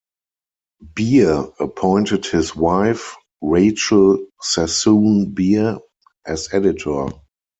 [0.95, 5.77] Beer appointed his wife, Rachel Sassoon Beer,
[6.25, 7.09] as editor.